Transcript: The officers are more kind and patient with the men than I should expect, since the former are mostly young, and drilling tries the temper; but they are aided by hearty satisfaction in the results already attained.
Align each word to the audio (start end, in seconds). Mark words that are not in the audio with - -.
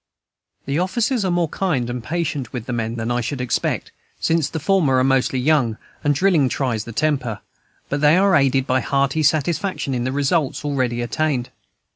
The 0.65 0.79
officers 0.79 1.23
are 1.23 1.29
more 1.29 1.47
kind 1.49 1.87
and 1.87 2.03
patient 2.03 2.51
with 2.51 2.65
the 2.65 2.73
men 2.73 2.95
than 2.95 3.11
I 3.11 3.21
should 3.21 3.39
expect, 3.39 3.91
since 4.19 4.49
the 4.49 4.59
former 4.59 4.97
are 4.97 5.03
mostly 5.03 5.37
young, 5.37 5.77
and 6.03 6.15
drilling 6.15 6.49
tries 6.49 6.85
the 6.85 6.91
temper; 6.91 7.39
but 7.87 8.01
they 8.01 8.17
are 8.17 8.35
aided 8.35 8.65
by 8.65 8.79
hearty 8.81 9.21
satisfaction 9.21 9.93
in 9.93 10.03
the 10.03 10.11
results 10.11 10.65
already 10.65 11.03
attained. 11.03 11.51